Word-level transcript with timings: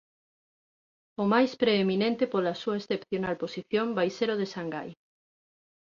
O 1.21 1.23
máis 1.33 1.51
preeminente 1.61 2.23
pola 2.33 2.59
súa 2.61 2.79
excepcional 2.81 3.35
posición 3.43 3.87
vai 3.97 4.09
ser 4.17 4.29
o 4.35 4.39
de 4.41 4.47
Shanghai. 4.51 4.89